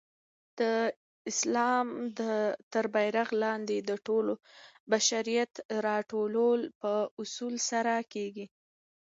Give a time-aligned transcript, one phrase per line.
[0.59, 0.61] د
[1.31, 1.87] اسلام
[2.73, 4.25] تر بیرغ لاندي د ټول
[4.91, 5.53] بشریت
[5.87, 8.45] راټولول په اصولو سره کيږي.